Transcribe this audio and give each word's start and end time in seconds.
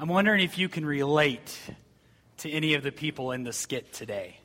I'm 0.00 0.06
wondering 0.06 0.44
if 0.44 0.58
you 0.58 0.68
can 0.68 0.86
relate 0.86 1.58
to 2.38 2.48
any 2.48 2.74
of 2.74 2.84
the 2.84 2.92
people 2.92 3.32
in 3.32 3.42
the 3.42 3.52
skit 3.52 3.92
today. 3.92 4.38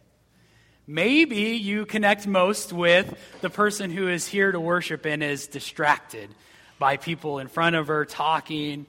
Maybe 0.88 1.58
you 1.58 1.86
connect 1.86 2.26
most 2.26 2.74
with 2.74 3.16
the 3.42 3.52
person 3.52 3.92
who 3.92 4.08
is 4.08 4.28
here 4.28 4.52
to 4.52 4.60
worship 4.60 5.06
and 5.06 5.22
is 5.22 5.46
distracted 5.46 6.32
by 6.80 6.98
people 6.98 7.38
in 7.38 7.50
front 7.50 7.76
of 7.76 7.86
her 7.86 8.04
talking. 8.04 8.88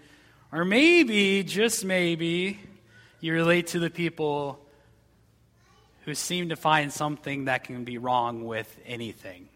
Or 0.53 0.65
maybe, 0.65 1.43
just 1.43 1.85
maybe, 1.85 2.59
you 3.21 3.35
relate 3.35 3.67
to 3.69 3.79
the 3.79 3.91
people 3.91 4.59
who 6.07 6.15
seem 6.15 6.49
to 6.49 6.57
find 6.57 6.91
something 6.91 7.45
that 7.45 7.65
can 7.65 7.85
be 7.85 7.99
wrong 7.99 8.47
with 8.47 8.75
anything. 8.87 9.51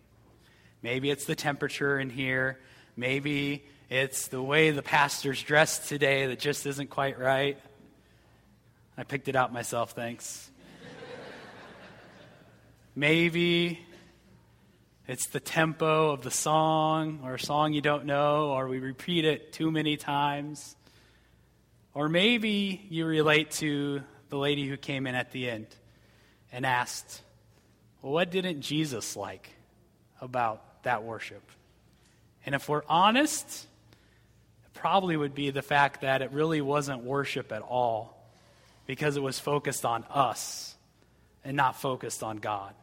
Maybe 0.82 1.08
it's 1.08 1.24
the 1.24 1.34
temperature 1.34 1.98
in 1.98 2.10
here. 2.10 2.58
Maybe 2.98 3.64
it's 3.90 4.28
the 4.28 4.42
way 4.42 4.70
the 4.70 4.82
pastor's 4.82 5.42
dressed 5.42 5.88
today 5.88 6.26
that 6.26 6.38
just 6.38 6.66
isn't 6.66 6.90
quite 6.90 7.18
right. 7.18 7.56
I 8.98 9.04
picked 9.04 9.28
it 9.28 9.36
out 9.36 9.50
myself, 9.50 9.92
thanks. 9.92 10.50
Maybe 12.94 13.80
it's 15.06 15.28
the 15.28 15.40
tempo 15.40 16.10
of 16.10 16.22
the 16.22 16.30
song, 16.30 17.20
or 17.24 17.36
a 17.36 17.40
song 17.40 17.72
you 17.72 17.80
don't 17.80 18.04
know, 18.04 18.50
or 18.50 18.68
we 18.68 18.78
repeat 18.78 19.24
it 19.24 19.54
too 19.54 19.70
many 19.70 19.96
times. 19.96 20.76
Or 21.94 22.10
maybe 22.10 22.86
you 22.90 23.06
relate 23.06 23.52
to 23.52 24.02
the 24.28 24.36
lady 24.36 24.68
who 24.68 24.76
came 24.76 25.06
in 25.06 25.14
at 25.14 25.32
the 25.32 25.48
end 25.48 25.68
and 26.52 26.66
asked, 26.66 27.22
Well, 28.02 28.12
what 28.12 28.30
didn't 28.30 28.60
Jesus 28.60 29.16
like 29.16 29.48
about 30.20 30.82
that 30.82 31.04
worship? 31.04 31.48
And 32.44 32.54
if 32.54 32.68
we're 32.68 32.82
honest, 32.86 33.67
probably 34.80 35.16
would 35.16 35.34
be 35.34 35.50
the 35.50 35.62
fact 35.62 36.00
that 36.02 36.22
it 36.22 36.32
really 36.32 36.60
wasn't 36.60 37.04
worship 37.04 37.52
at 37.52 37.62
all 37.62 38.16
because 38.86 39.16
it 39.16 39.22
was 39.22 39.38
focused 39.38 39.84
on 39.84 40.04
us 40.10 40.74
and 41.44 41.56
not 41.56 41.76
focused 41.76 42.22
on 42.22 42.38
God. 42.38 42.74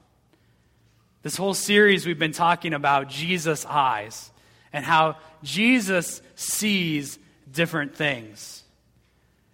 This 1.23 1.35
whole 1.35 1.53
series, 1.53 2.05
we've 2.05 2.19
been 2.19 2.31
talking 2.31 2.73
about 2.73 3.09
Jesus' 3.09 3.65
eyes 3.65 4.29
and 4.71 4.85
how 4.85 5.17
Jesus 5.43 6.21
sees 6.35 7.17
different 7.52 7.95
things. 7.95 8.63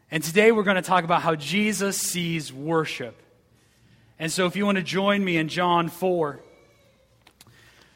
And 0.10 0.22
today 0.22 0.52
we're 0.52 0.64
going 0.64 0.76
to 0.76 0.82
talk 0.82 1.06
about 1.06 1.22
how 1.22 1.36
Jesus 1.36 1.98
sees 1.98 2.52
worship. 2.52 3.16
And 4.20 4.32
so 4.32 4.46
if 4.46 4.56
you 4.56 4.66
want 4.66 4.78
to 4.78 4.84
join 4.84 5.24
me 5.24 5.38
in 5.38 5.48
John 5.48 5.88
4, 5.88 6.40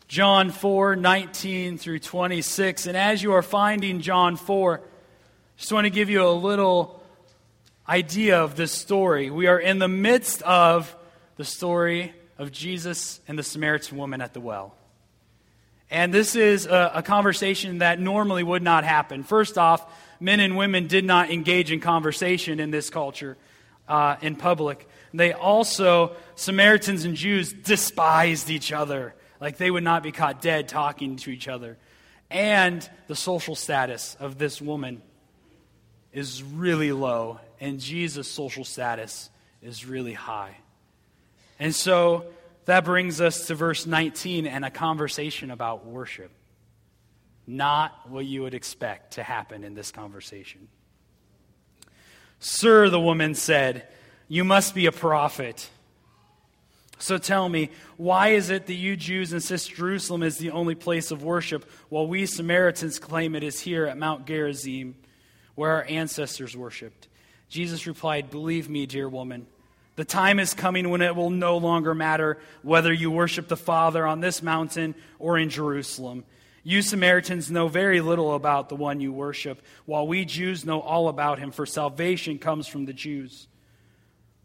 John 0.08 0.52
4, 0.52 0.96
19 0.96 1.78
through 1.78 2.00
26. 2.00 2.86
And 2.86 2.96
as 2.96 3.24
you 3.24 3.34
are 3.34 3.42
finding 3.42 4.02
John 4.02 4.36
4, 4.36 4.82
just 5.58 5.72
want 5.72 5.86
to 5.86 5.90
give 5.90 6.10
you 6.10 6.28
a 6.28 6.30
little 6.30 7.02
idea 7.88 8.40
of 8.42 8.56
this 8.56 8.72
story. 8.72 9.30
We 9.30 9.48
are 9.48 9.60
in 9.60 9.80
the 9.80 9.88
midst 9.88 10.42
of 10.44 10.96
the 11.38 11.44
story 11.44 12.14
of 12.38 12.52
Jesus 12.52 13.20
and 13.28 13.38
the 13.38 13.44
Samaritan 13.44 13.98
woman 13.98 14.22
at 14.22 14.34
the 14.34 14.40
well. 14.40 14.76
And 15.90 16.14
this 16.14 16.36
is 16.36 16.66
a, 16.66 16.92
a, 16.96 17.04
conversation 17.04 17.80
that 17.80 18.00
normally 18.00 18.44
would 18.44 18.64
not 18.64 18.84
happen. 18.84 19.24
First 19.24 19.58
off, 19.58 19.86
men 20.20 20.40
and 20.40 20.58
women 20.58 20.88
did 20.88 21.06
not 21.06 21.30
engage 21.30 21.72
in 21.72 21.80
conversation 21.80 22.60
in 22.60 22.72
this 22.72 22.90
culture 22.90 23.38
uh, 23.88 24.16
in 24.22 24.36
public. 24.36 24.88
They 25.14 25.32
also, 25.32 26.16
Samaritans 26.36 27.06
and 27.06 27.16
Jews, 27.16 27.54
despised 27.54 28.50
each 28.50 28.72
other. 28.72 29.14
Like 29.40 29.58
they 29.58 29.70
would 29.70 29.84
not 29.84 30.04
be 30.04 30.12
caught 30.12 30.42
dead 30.42 30.68
talking 30.68 31.18
to 31.18 31.30
each 31.30 31.48
other. 31.48 31.78
And 32.30 32.88
the 33.08 33.16
social 33.16 33.56
status 33.56 34.16
of 34.20 34.38
this 34.38 34.62
woman 34.62 35.02
is 36.12 36.42
really 36.42 36.92
low, 36.92 37.40
and 37.60 37.80
Jesus' 37.80 38.28
social 38.28 38.64
status 38.64 39.30
is 39.62 39.86
really 39.86 40.14
high. 40.14 40.58
And 41.60 41.76
so 41.76 42.26
that 42.66 42.86
brings 42.86 43.22
us 43.22 43.48
to 43.48 43.56
verse 43.56 43.86
19 43.86 44.48
and 44.48 44.66
a 44.66 44.72
conversation 44.72 45.52
about 45.52 45.86
worship. 45.86 46.32
Not 47.48 48.10
what 48.10 48.26
you 48.26 48.42
would 48.44 48.54
expect 48.54 49.14
to 49.14 49.24
happen 49.24 49.64
in 49.64 49.76
this 49.76 49.92
conversation. 49.92 50.68
Sir, 52.40 52.90
the 52.90 53.00
woman 53.00 53.36
said, 53.36 53.88
you 54.28 54.44
must 54.44 54.74
be 54.74 54.88
a 54.88 54.92
prophet. 54.92 55.70
So 56.98 57.18
tell 57.18 57.50
me, 57.50 57.72
why 57.98 58.30
is 58.30 58.50
it 58.50 58.68
that 58.68 58.74
you 58.74 58.96
Jews 58.96 59.34
insist 59.34 59.74
Jerusalem 59.74 60.24
is 60.24 60.38
the 60.38 60.52
only 60.52 60.76
place 60.76 61.12
of 61.12 61.24
worship, 61.24 61.70
while 61.90 62.08
we 62.08 62.26
Samaritans 62.26 63.00
claim 63.00 63.36
it 63.36 63.44
is 63.44 63.60
here 63.60 63.86
at 63.86 63.98
Mount 63.98 64.26
Gerizim, 64.26 64.96
where 65.56 65.72
our 65.72 65.86
ancestors 65.90 66.56
worshipped? 66.56 67.08
Jesus 67.50 67.86
replied, 67.86 68.32
Believe 68.32 68.70
me, 68.70 68.86
dear 68.86 69.10
woman. 69.10 69.48
The 69.96 70.06
time 70.06 70.40
is 70.40 70.54
coming 70.54 70.90
when 70.90 71.02
it 71.02 71.16
will 71.16 71.30
no 71.30 71.58
longer 71.58 71.96
matter 71.96 72.38
whether 72.64 72.92
you 72.92 73.10
worship 73.10 73.48
the 73.48 73.56
Father 73.56 74.06
on 74.06 74.20
this 74.20 74.42
mountain 74.42 74.94
or 75.20 75.38
in 75.38 75.50
Jerusalem. 75.50 76.26
You 76.64 76.82
Samaritans 76.82 77.52
know 77.52 77.68
very 77.68 78.02
little 78.02 78.34
about 78.34 78.70
the 78.70 78.76
one 78.76 79.00
you 79.00 79.14
worship, 79.14 79.62
while 79.86 80.08
we 80.08 80.26
Jews 80.26 80.66
know 80.66 80.82
all 80.82 81.08
about 81.08 81.40
him, 81.40 81.52
for 81.52 81.66
salvation 81.66 82.40
comes 82.40 82.68
from 82.68 82.86
the 82.86 82.94
Jews. 82.94 83.48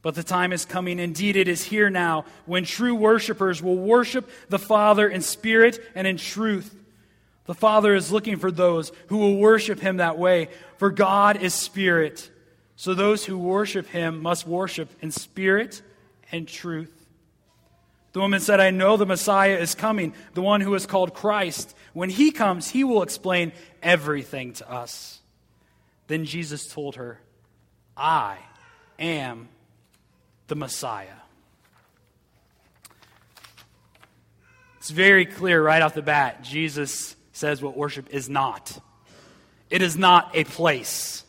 But 0.03 0.15
the 0.15 0.23
time 0.23 0.53
is 0.53 0.65
coming, 0.65 0.99
indeed 0.99 1.37
it 1.37 1.49
is 1.49 1.65
here 1.65 1.91
now, 1.91 2.25
when 2.47 2.65
true 2.65 2.95
worshippers 2.95 3.63
will 3.63 3.77
worship 3.77 4.31
the 4.49 4.59
Father 4.59 5.09
in 5.09 5.21
spirit 5.21 5.79
and 5.95 6.07
in 6.07 6.17
truth. 6.17 6.75
The 7.45 7.55
Father 7.55 7.95
is 7.95 8.11
looking 8.11 8.37
for 8.37 8.51
those 8.51 8.93
who 9.09 9.19
will 9.19 9.37
worship 9.37 9.81
him 9.81 9.99
that 9.99 10.19
way, 10.19 10.49
for 10.79 10.91
God 10.91 11.43
is 11.43 11.53
spirit. 11.53 12.31
So 12.77 12.95
those 12.95 13.27
who 13.27 13.37
worship 13.37 13.89
him 13.89 14.23
must 14.23 14.47
worship 14.47 14.89
in 15.03 15.11
spirit 15.11 15.83
and 16.33 16.49
truth. 16.49 16.97
The 18.13 18.21
woman 18.21 18.41
said, 18.41 18.59
I 18.59 18.71
know 18.71 18.97
the 18.97 19.07
Messiah 19.07 19.57
is 19.57 19.75
coming, 19.75 20.15
the 20.35 20.43
one 20.43 20.63
who 20.63 20.75
is 20.75 20.87
called 20.87 21.13
Christ. 21.13 21.75
When 21.93 22.09
he 22.09 22.31
comes, 22.31 22.71
he 22.71 22.85
will 22.85 23.03
explain 23.03 23.53
everything 23.83 24.55
to 24.55 24.71
us. 24.71 25.21
Then 26.07 26.25
Jesus 26.25 26.73
told 26.73 26.97
her, 26.97 27.21
I 27.97 28.39
am 28.99 29.49
the 30.51 30.57
Messiah. 30.57 31.07
It's 34.79 34.91
very 34.91 35.25
clear 35.25 35.63
right 35.63 35.81
off 35.81 35.95
the 35.95 36.03
bat. 36.03 36.43
Jesus 36.43 37.17
says 37.33 37.63
what 37.63 37.77
worship 37.77 38.11
is 38.11 38.29
not. 38.29 38.79
It 39.71 39.81
is 39.81 39.97
not 39.97 40.33
a 40.35 40.45
place. 40.45 41.25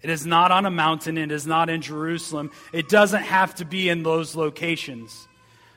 It 0.00 0.10
is 0.10 0.24
not 0.24 0.52
on 0.52 0.64
a 0.64 0.70
mountain. 0.70 1.18
It 1.18 1.32
is 1.32 1.46
not 1.46 1.68
in 1.68 1.82
Jerusalem. 1.82 2.52
It 2.72 2.88
doesn't 2.88 3.24
have 3.24 3.54
to 3.56 3.64
be 3.64 3.88
in 3.88 4.04
those 4.04 4.36
locations. 4.36 5.26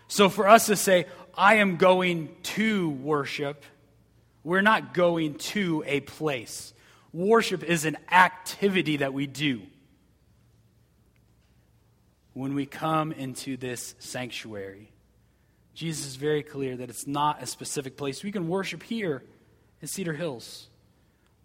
So 0.07 0.29
for 0.29 0.47
us 0.47 0.67
to 0.67 0.75
say, 0.75 1.07
I 1.35 1.55
am 1.55 1.77
going 1.77 2.29
to 2.43 2.91
worship, 2.91 3.63
we're 4.43 4.61
not 4.61 4.93
going 4.93 5.35
to 5.35 5.83
a 5.87 6.01
place. 6.01 6.71
Worship 7.11 7.63
is 7.63 7.85
an 7.85 7.97
activity 8.11 8.97
that 8.97 9.13
we 9.13 9.25
do 9.25 9.63
when 12.35 12.53
we 12.53 12.65
come 12.65 13.13
into 13.13 13.55
this 13.55 13.95
sanctuary. 13.97 14.91
Jesus 15.73 16.05
is 16.05 16.15
very 16.17 16.43
clear 16.43 16.75
that 16.75 16.89
it's 16.89 17.07
not 17.07 17.41
a 17.41 17.45
specific 17.45 17.95
place. 17.95 18.25
We 18.25 18.31
can 18.33 18.49
worship 18.49 18.83
here 18.83 19.23
in 19.81 19.87
Cedar 19.87 20.13
Hills 20.13 20.67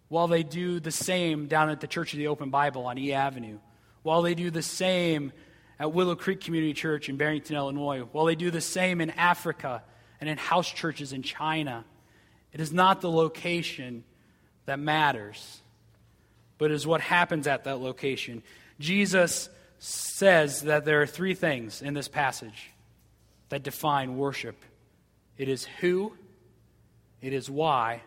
while 0.09 0.27
they 0.27 0.43
do 0.43 0.81
the 0.81 0.91
same 0.91 1.47
down 1.47 1.69
at 1.69 1.79
the 1.79 1.87
Church 1.87 2.11
of 2.11 2.19
the 2.19 2.27
Open 2.27 2.49
Bible 2.49 2.85
on 2.85 2.97
E 2.97 3.13
Avenue, 3.13 3.57
while 4.03 4.21
they 4.21 4.35
do 4.35 4.51
the 4.51 4.61
same 4.61 5.31
at 5.79 5.93
Willow 5.93 6.15
Creek 6.15 6.41
Community 6.41 6.73
Church 6.73 7.07
in 7.07 7.15
Barrington, 7.15 7.55
Illinois, 7.55 8.01
while 8.11 8.25
they 8.25 8.35
do 8.35 8.51
the 8.51 8.59
same 8.59 8.99
in 8.99 9.11
Africa 9.11 9.83
and 10.19 10.29
in 10.29 10.37
house 10.37 10.69
churches 10.69 11.13
in 11.13 11.23
China. 11.23 11.85
It 12.51 12.59
is 12.59 12.73
not 12.73 12.99
the 12.99 13.09
location 13.09 14.03
that 14.65 14.77
matters, 14.77 15.61
but 16.57 16.69
is 16.69 16.85
what 16.85 16.99
happens 16.99 17.47
at 17.47 17.63
that 17.63 17.79
location. 17.79 18.43
Jesus 18.77 19.47
says 19.83 20.61
that 20.61 20.85
there 20.85 21.01
are 21.01 21.07
three 21.07 21.33
things 21.33 21.81
in 21.81 21.95
this 21.95 22.07
passage 22.07 22.69
that 23.49 23.63
define 23.63 24.15
worship 24.15 24.55
it 25.37 25.49
is 25.49 25.65
who, 25.79 26.13
it 27.19 27.33
is 27.33 27.49
why, 27.49 28.03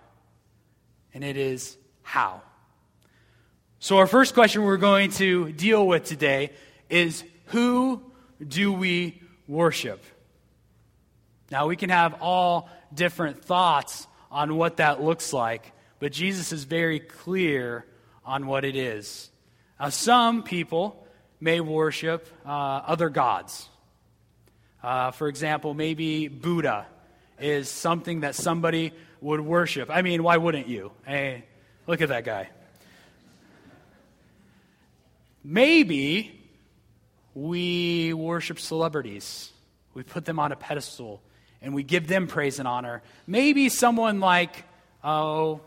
and 1.12 1.24
it 1.24 1.36
is 1.36 1.76
how. 2.02 2.42
So, 3.80 3.98
our 3.98 4.06
first 4.06 4.34
question 4.34 4.62
we're 4.62 4.76
going 4.76 5.10
to 5.12 5.50
deal 5.50 5.84
with 5.84 6.04
today 6.04 6.52
is 6.88 7.24
who 7.46 8.00
do 8.46 8.72
we 8.72 9.20
worship? 9.48 10.04
Now, 11.50 11.66
we 11.66 11.74
can 11.74 11.90
have 11.90 12.22
all 12.22 12.70
different 12.94 13.44
thoughts 13.44 14.06
on 14.30 14.56
what 14.56 14.76
that 14.76 15.02
looks 15.02 15.32
like, 15.32 15.72
but 15.98 16.12
Jesus 16.12 16.52
is 16.52 16.62
very 16.62 17.00
clear 17.00 17.84
on 18.24 18.46
what 18.46 18.64
it 18.64 18.76
is. 18.76 19.28
Now, 19.80 19.88
some 19.88 20.44
people 20.44 21.03
may 21.44 21.60
worship 21.60 22.26
uh, 22.44 22.48
other 22.48 23.08
gods. 23.08 23.68
Uh, 24.82 25.10
for 25.12 25.28
example, 25.28 25.74
maybe 25.74 26.28
Buddha 26.28 26.86
is 27.38 27.68
something 27.68 28.20
that 28.20 28.34
somebody 28.34 28.92
would 29.20 29.40
worship. 29.40 29.90
I 29.90 30.02
mean, 30.02 30.22
why 30.22 30.36
wouldn't 30.36 30.66
you? 30.66 30.92
Hey, 31.06 31.44
Look 31.86 32.00
at 32.00 32.08
that 32.08 32.24
guy. 32.24 32.48
Maybe 35.42 36.40
we 37.34 38.14
worship 38.14 38.58
celebrities. 38.58 39.52
We 39.92 40.02
put 40.02 40.24
them 40.24 40.38
on 40.38 40.52
a 40.52 40.56
pedestal 40.56 41.20
and 41.60 41.74
we 41.74 41.82
give 41.82 42.06
them 42.06 42.26
praise 42.26 42.58
and 42.58 42.66
honor. 42.66 43.02
Maybe 43.26 43.68
someone 43.68 44.20
like, 44.20 44.64
oh, 45.02 45.60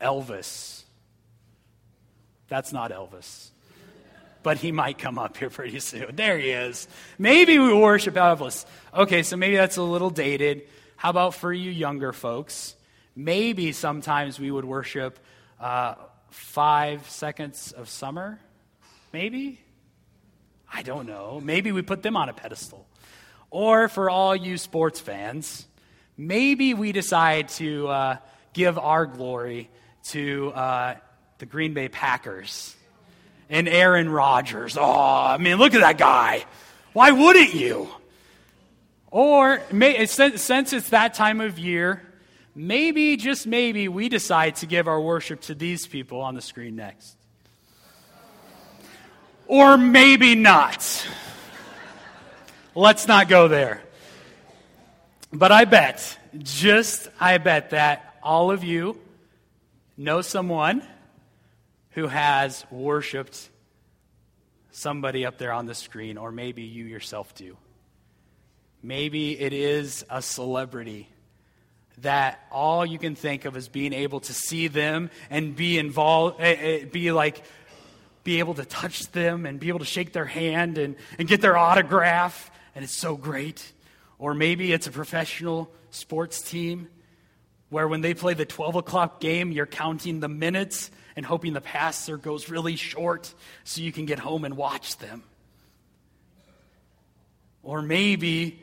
Elvis. 0.00 0.84
That's 2.48 2.72
not 2.72 2.92
Elvis. 2.92 3.48
But 4.44 4.58
he 4.58 4.70
might 4.70 4.98
come 4.98 5.18
up 5.18 5.36
here 5.36 5.50
pretty 5.50 5.80
soon. 5.80 6.14
There 6.14 6.38
he 6.38 6.50
is. 6.50 6.86
Maybe 7.18 7.58
we 7.58 7.74
worship 7.74 8.14
Elvis. 8.14 8.66
Okay, 8.94 9.24
so 9.24 9.36
maybe 9.36 9.56
that's 9.56 9.78
a 9.78 9.82
little 9.82 10.10
dated. 10.10 10.68
How 10.96 11.10
about 11.10 11.34
for 11.34 11.52
you 11.52 11.72
younger 11.72 12.12
folks? 12.12 12.76
Maybe 13.16 13.72
sometimes 13.72 14.38
we 14.38 14.50
would 14.50 14.64
worship 14.64 15.18
uh, 15.58 15.94
five 16.30 17.08
seconds 17.08 17.72
of 17.72 17.88
summer. 17.88 18.38
Maybe? 19.12 19.60
I 20.72 20.82
don't 20.82 21.06
know. 21.06 21.40
Maybe 21.42 21.72
we 21.72 21.82
put 21.82 22.02
them 22.02 22.16
on 22.16 22.28
a 22.28 22.34
pedestal. 22.34 22.86
Or 23.50 23.88
for 23.88 24.10
all 24.10 24.36
you 24.36 24.58
sports 24.58 25.00
fans, 25.00 25.66
maybe 26.18 26.74
we 26.74 26.92
decide 26.92 27.48
to 27.50 27.88
uh, 27.88 28.16
give 28.52 28.78
our 28.78 29.06
glory 29.06 29.70
to 30.10 30.52
uh, 30.52 30.96
the 31.38 31.46
Green 31.46 31.72
Bay 31.72 31.88
Packers 31.88 32.76
and 33.50 33.68
Aaron 33.68 34.08
Rodgers. 34.08 34.76
Oh, 34.78 34.82
I 34.82 35.38
mean, 35.38 35.56
look 35.56 35.74
at 35.74 35.80
that 35.80 35.98
guy. 35.98 36.44
Why 36.92 37.10
wouldn't 37.10 37.54
you? 37.54 37.88
Or 39.10 39.62
may, 39.70 40.06
since 40.06 40.72
it's 40.72 40.88
that 40.90 41.14
time 41.14 41.40
of 41.40 41.58
year, 41.58 42.02
maybe, 42.54 43.16
just 43.16 43.46
maybe, 43.46 43.88
we 43.88 44.08
decide 44.08 44.56
to 44.56 44.66
give 44.66 44.88
our 44.88 45.00
worship 45.00 45.40
to 45.42 45.54
these 45.54 45.86
people 45.86 46.20
on 46.20 46.34
the 46.34 46.42
screen 46.42 46.76
next. 46.76 47.16
Or 49.46 49.76
maybe 49.76 50.34
not. 50.34 51.06
Let's 52.74 53.06
not 53.06 53.28
go 53.28 53.46
there. 53.46 53.82
But 55.32 55.52
I 55.52 55.64
bet, 55.64 56.18
just 56.38 57.08
I 57.20 57.38
bet 57.38 57.70
that 57.70 58.16
all 58.22 58.50
of 58.50 58.64
you 58.64 58.98
know 59.96 60.22
someone 60.22 60.82
who 61.94 62.08
has 62.08 62.64
worshiped 62.70 63.50
somebody 64.70 65.24
up 65.24 65.38
there 65.38 65.52
on 65.52 65.66
the 65.66 65.74
screen, 65.74 66.18
or 66.18 66.32
maybe 66.32 66.62
you 66.62 66.84
yourself 66.84 67.34
do. 67.34 67.56
Maybe 68.82 69.38
it 69.38 69.52
is 69.52 70.04
a 70.10 70.20
celebrity 70.20 71.08
that 71.98 72.40
all 72.50 72.84
you 72.84 72.98
can 72.98 73.14
think 73.14 73.44
of 73.44 73.56
is 73.56 73.68
being 73.68 73.92
able 73.92 74.20
to 74.20 74.32
see 74.32 74.66
them 74.66 75.10
and 75.30 75.54
be 75.54 75.78
involved, 75.78 76.40
eh, 76.40 76.56
eh, 76.58 76.84
be 76.84 77.12
like, 77.12 77.42
be 78.24 78.40
able 78.40 78.54
to 78.54 78.64
touch 78.64 79.10
them 79.12 79.46
and 79.46 79.60
be 79.60 79.68
able 79.68 79.78
to 79.78 79.84
shake 79.84 80.12
their 80.12 80.24
hand 80.24 80.78
and, 80.78 80.96
and 81.18 81.28
get 81.28 81.40
their 81.40 81.56
autograph, 81.56 82.50
and 82.74 82.84
it's 82.84 82.96
so 82.96 83.16
great. 83.16 83.72
Or 84.18 84.34
maybe 84.34 84.72
it's 84.72 84.88
a 84.88 84.90
professional 84.90 85.70
sports 85.90 86.42
team 86.42 86.88
where 87.68 87.86
when 87.86 88.00
they 88.00 88.14
play 88.14 88.34
the 88.34 88.44
12 88.44 88.76
o'clock 88.76 89.20
game, 89.20 89.52
you're 89.52 89.66
counting 89.66 90.18
the 90.20 90.28
minutes 90.28 90.90
and 91.16 91.24
hoping 91.24 91.52
the 91.52 91.60
passer 91.60 92.16
goes 92.16 92.48
really 92.48 92.76
short 92.76 93.32
so 93.64 93.80
you 93.80 93.92
can 93.92 94.06
get 94.06 94.18
home 94.18 94.44
and 94.44 94.56
watch 94.56 94.96
them. 94.98 95.22
Or 97.62 97.82
maybe, 97.82 98.60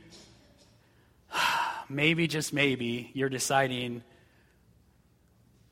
maybe, 1.90 2.28
just 2.28 2.54
maybe, 2.54 3.10
you're 3.14 3.30
deciding 3.30 4.04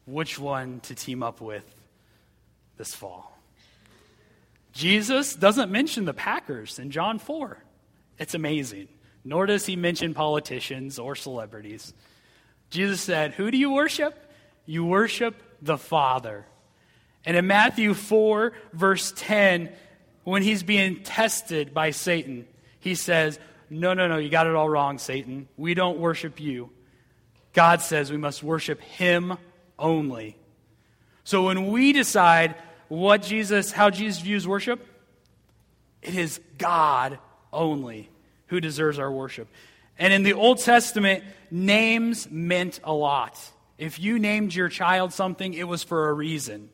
which 0.06 0.40
one 0.40 0.80
to 0.82 0.96
team 0.96 1.22
up 1.22 1.42
with 1.42 1.66
this 2.78 2.96
fall. 2.96 3.38
Jesus 4.74 5.36
doesn't 5.36 5.72
mention 5.72 6.06
the 6.06 6.14
Packers 6.14 6.80
in 6.80 6.92
John 6.92 7.20
4. 7.20 7.62
It's 8.18 8.34
amazing. 8.34 8.88
Nor 9.24 9.46
does 9.46 9.66
he 9.66 9.76
mention 9.76 10.14
politicians 10.14 10.98
or 10.98 11.16
celebrities. 11.16 11.94
Jesus 12.70 13.02
said, 13.02 13.34
Who 13.34 13.52
do 13.52 13.58
you 13.58 13.72
worship? 13.72 14.18
You 14.66 14.86
worship 14.86 15.36
the 15.62 15.78
Father. 15.78 16.46
And 17.26 17.36
in 17.36 17.48
Matthew 17.48 17.94
4, 17.94 18.54
verse 18.74 19.14
10, 19.16 19.70
when 20.24 20.42
he's 20.42 20.64
being 20.64 21.04
tested 21.04 21.74
by 21.74 21.92
Satan, 21.92 22.48
he 22.80 22.96
says, 22.96 23.40
No, 23.70 23.94
no, 23.94 24.08
no, 24.08 24.18
you 24.18 24.30
got 24.30 24.48
it 24.48 24.56
all 24.56 24.70
wrong, 24.70 24.98
Satan. 24.98 25.48
We 25.58 25.74
don't 25.74 26.00
worship 26.00 26.40
you. 26.40 26.70
God 27.54 27.82
says 27.82 28.12
we 28.12 28.18
must 28.18 28.44
worship 28.44 28.80
him 28.82 29.38
only. 29.78 30.38
So 31.24 31.46
when 31.46 31.68
we 31.68 31.94
decide 31.94 32.56
what 32.88 33.22
Jesus, 33.22 33.72
how 33.72 33.90
Jesus 33.90 34.22
views 34.22 34.48
worship, 34.48 34.86
it 36.02 36.16
is 36.16 36.40
God 36.58 37.20
only 37.52 38.10
who 38.48 38.60
deserves 38.60 39.00
our 39.00 39.12
worship. 39.12 39.48
And 39.98 40.14
in 40.14 40.24
the 40.24 40.34
Old 40.34 40.60
Testament, 40.60 41.24
names 41.52 42.30
meant 42.32 42.80
a 42.84 42.94
lot. 42.94 43.38
If 43.78 44.00
you 44.00 44.20
named 44.20 44.56
your 44.56 44.70
child 44.70 45.14
something, 45.14 45.54
it 45.54 45.68
was 45.68 45.84
for 45.84 46.10
a 46.10 46.14
reason. 46.14 46.70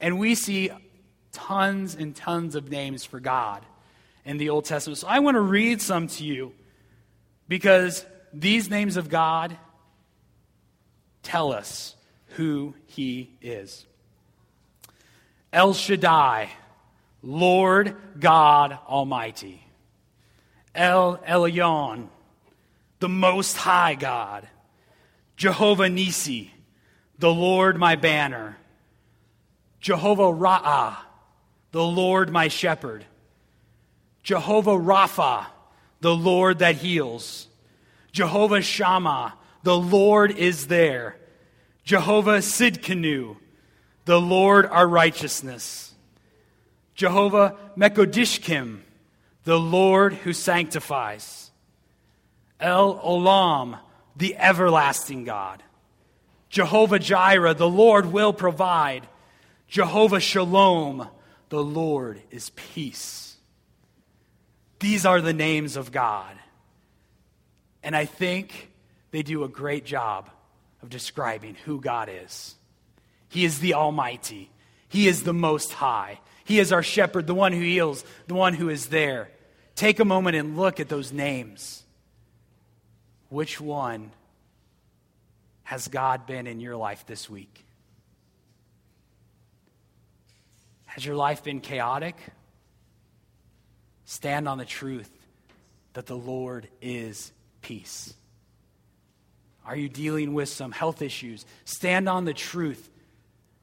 And 0.00 0.18
we 0.18 0.34
see 0.34 0.70
tons 1.32 1.94
and 1.94 2.14
tons 2.14 2.54
of 2.54 2.70
names 2.70 3.04
for 3.04 3.20
God 3.20 3.64
in 4.24 4.38
the 4.38 4.50
Old 4.50 4.64
Testament. 4.64 4.98
So 4.98 5.06
I 5.08 5.20
want 5.20 5.36
to 5.36 5.40
read 5.40 5.80
some 5.80 6.08
to 6.08 6.24
you 6.24 6.52
because 7.48 8.04
these 8.32 8.68
names 8.68 8.96
of 8.96 9.08
God 9.08 9.56
tell 11.22 11.52
us 11.52 11.94
who 12.30 12.74
He 12.86 13.30
is 13.40 13.86
El 15.52 15.72
Shaddai, 15.72 16.50
Lord 17.22 17.96
God 18.18 18.78
Almighty. 18.86 19.62
El 20.74 21.16
Elyon, 21.18 22.08
the 22.98 23.08
Most 23.08 23.56
High 23.56 23.94
God. 23.94 24.46
Jehovah 25.36 25.88
Nisi, 25.88 26.50
the 27.18 27.32
Lord 27.32 27.78
my 27.78 27.96
banner. 27.96 28.58
Jehovah 29.86 30.32
Ra'ah, 30.32 30.96
the 31.70 31.84
Lord 31.84 32.32
my 32.32 32.48
shepherd. 32.48 33.04
Jehovah 34.24 34.72
Rapha, 34.72 35.46
the 36.00 36.12
Lord 36.12 36.58
that 36.58 36.74
heals. 36.74 37.46
Jehovah 38.10 38.62
Shammah, 38.62 39.34
the 39.62 39.78
Lord 39.78 40.32
is 40.32 40.66
there. 40.66 41.16
Jehovah 41.84 42.38
Sidkenu, 42.38 43.36
the 44.06 44.20
Lord 44.20 44.66
our 44.66 44.88
righteousness. 44.88 45.94
Jehovah 46.96 47.54
Mekodishkim, 47.76 48.80
the 49.44 49.60
Lord 49.60 50.14
who 50.14 50.32
sanctifies. 50.32 51.52
El 52.58 52.98
Olam, 52.98 53.78
the 54.16 54.34
everlasting 54.34 55.22
God. 55.22 55.62
Jehovah 56.48 56.98
Jireh, 56.98 57.54
the 57.54 57.68
Lord 57.68 58.06
will 58.12 58.32
provide. 58.32 59.06
Jehovah 59.68 60.20
Shalom, 60.20 61.08
the 61.48 61.62
Lord 61.62 62.22
is 62.30 62.50
peace. 62.50 63.36
These 64.78 65.06
are 65.06 65.20
the 65.20 65.32
names 65.32 65.76
of 65.76 65.92
God. 65.92 66.36
And 67.82 67.96
I 67.96 68.04
think 68.04 68.70
they 69.10 69.22
do 69.22 69.44
a 69.44 69.48
great 69.48 69.84
job 69.84 70.30
of 70.82 70.90
describing 70.90 71.56
who 71.64 71.80
God 71.80 72.08
is. 72.12 72.54
He 73.28 73.44
is 73.44 73.58
the 73.58 73.74
Almighty, 73.74 74.50
He 74.88 75.08
is 75.08 75.22
the 75.22 75.34
Most 75.34 75.72
High, 75.72 76.20
He 76.44 76.58
is 76.58 76.72
our 76.72 76.82
shepherd, 76.82 77.26
the 77.26 77.34
one 77.34 77.52
who 77.52 77.60
heals, 77.60 78.04
the 78.28 78.34
one 78.34 78.54
who 78.54 78.68
is 78.68 78.86
there. 78.86 79.30
Take 79.74 80.00
a 80.00 80.04
moment 80.04 80.36
and 80.36 80.56
look 80.56 80.80
at 80.80 80.88
those 80.88 81.12
names. 81.12 81.82
Which 83.28 83.60
one 83.60 84.12
has 85.64 85.88
God 85.88 86.26
been 86.26 86.46
in 86.46 86.60
your 86.60 86.76
life 86.76 87.04
this 87.06 87.28
week? 87.28 87.65
Has 90.96 91.04
your 91.04 91.14
life 91.14 91.44
been 91.44 91.60
chaotic? 91.60 92.16
Stand 94.06 94.48
on 94.48 94.56
the 94.56 94.64
truth 94.64 95.10
that 95.92 96.06
the 96.06 96.16
Lord 96.16 96.68
is 96.80 97.32
peace. 97.60 98.14
Are 99.66 99.76
you 99.76 99.90
dealing 99.90 100.32
with 100.32 100.48
some 100.48 100.72
health 100.72 101.02
issues? 101.02 101.44
Stand 101.66 102.08
on 102.08 102.24
the 102.24 102.32
truth 102.32 102.88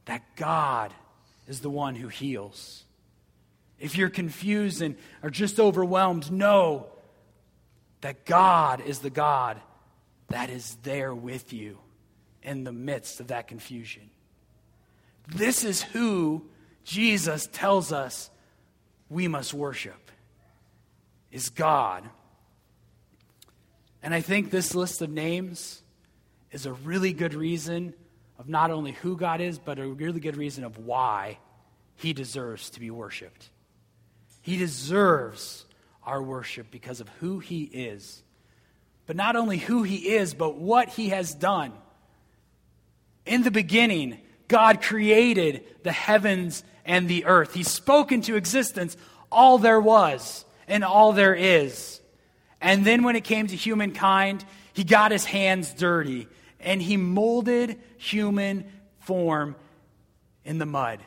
that 0.06 0.22
God 0.36 0.94
is 1.48 1.62
the 1.62 1.72
one 1.72 1.96
who 1.96 2.08
heals. 2.08 2.84
If 3.80 3.98
you're 3.98 4.12
confused 4.12 4.84
and 4.84 4.96
are 5.24 5.32
just 5.32 5.60
overwhelmed, 5.60 6.32
know 6.32 6.86
that 8.02 8.26
God 8.26 8.80
is 8.80 9.00
the 9.00 9.10
God 9.10 9.60
that 10.28 10.52
is 10.52 10.78
there 10.84 11.16
with 11.16 11.52
you 11.52 11.80
in 12.44 12.64
the 12.64 12.72
midst 12.72 13.20
of 13.20 13.30
that 13.30 13.48
confusion. 13.48 14.12
This 15.28 15.64
is 15.64 15.82
who 15.82 16.46
Jesus 16.84 17.48
tells 17.52 17.92
us 17.92 18.30
we 19.10 19.28
must 19.28 19.54
worship 19.54 20.12
is 21.32 21.50
God. 21.50 22.04
And 24.02 24.14
I 24.14 24.22
think 24.22 24.52
this 24.52 24.76
list 24.76 25.02
of 25.02 25.10
names 25.10 25.82
is 26.52 26.66
a 26.66 26.74
really 26.74 27.14
good 27.14 27.34
reason 27.34 27.94
of 28.38 28.48
not 28.48 28.72
only 28.72 28.92
who 28.92 29.18
God 29.18 29.42
is, 29.42 29.58
but 29.58 29.80
a 29.80 29.88
really 29.88 30.20
good 30.20 30.38
reason 30.38 30.64
of 30.64 30.78
why 30.78 31.40
he 31.96 32.14
deserves 32.14 32.70
to 32.72 32.80
be 32.80 32.92
worshiped. 32.92 33.50
He 34.42 34.58
deserves 34.58 35.66
our 36.04 36.22
worship 36.22 36.70
because 36.70 37.00
of 37.00 37.10
who 37.20 37.40
he 37.40 37.64
is. 37.64 38.22
But 39.06 39.16
not 39.16 39.36
only 39.36 39.58
who 39.58 39.84
he 39.84 40.10
is, 40.16 40.34
but 40.34 40.58
what 40.58 40.90
he 40.90 41.10
has 41.10 41.34
done. 41.34 41.74
In 43.26 43.44
the 43.44 43.52
beginning, 43.52 44.20
God 44.48 44.82
created 44.82 45.64
the 45.84 45.92
heavens 45.92 46.64
and 46.86 47.08
the 47.08 47.26
earth. 47.26 47.54
He 47.54 47.64
spoke 47.64 48.12
into 48.12 48.36
existence 48.36 48.98
all 49.32 49.58
there 49.58 49.80
was 49.80 50.46
and 50.68 50.84
all 50.84 51.14
there 51.14 51.36
is. 51.36 52.00
And 52.62 52.86
then 52.86 53.04
when 53.04 53.16
it 53.16 53.24
came 53.24 53.48
to 53.48 53.56
humankind, 53.56 54.46
he 54.74 54.84
got 54.84 55.12
his 55.12 55.26
hands 55.26 55.74
dirty 55.74 56.28
and 56.60 56.82
he 56.82 56.98
molded 56.98 57.80
human 57.98 58.66
form 59.00 59.56
in 60.46 60.58
the 60.58 60.66
mud. 60.66 61.00